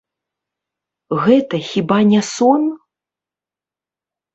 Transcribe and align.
Гэта 1.27 1.55
хіба 1.69 1.97
не 2.15 2.21
сон? 2.33 2.61